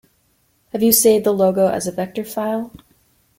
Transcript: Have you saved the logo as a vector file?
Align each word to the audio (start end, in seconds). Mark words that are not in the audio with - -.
Have 0.71 0.81
you 0.81 0.91
saved 0.93 1.27
the 1.27 1.31
logo 1.31 1.67
as 1.67 1.85
a 1.85 1.91
vector 1.91 2.23
file? 2.23 2.71